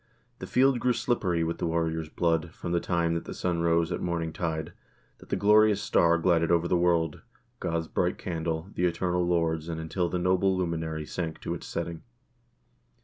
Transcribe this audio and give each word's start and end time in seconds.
The 0.39 0.47
field 0.47 0.79
grew 0.79 0.93
slippery 0.93 1.43
with 1.43 1.61
warriors' 1.61 2.09
blood, 2.09 2.49
from 2.55 2.71
the 2.71 2.79
time 2.79 3.13
that 3.13 3.25
the 3.25 3.35
sun 3.35 3.61
rose 3.61 3.91
at 3.91 4.01
morning 4.01 4.33
tide, 4.33 4.73
that 5.19 5.29
the 5.29 5.35
glorious 5.35 5.79
star 5.79 6.17
glided 6.17 6.49
over 6.51 6.67
the 6.67 6.75
world, 6.75 7.21
God's 7.59 7.87
bright 7.87 8.17
candle, 8.17 8.71
the 8.73 8.85
eternal 8.85 9.23
Lord's, 9.23 9.69
and 9.69 9.79
until 9.79 10.09
the 10.09 10.17
noble 10.17 10.57
luminary 10.57 11.05
sank 11.05 11.39
to 11.41 11.53
its 11.53 11.67
setting. 11.67 12.01